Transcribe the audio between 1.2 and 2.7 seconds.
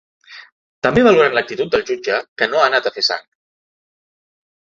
l’actitud del jutge, que ‘no ha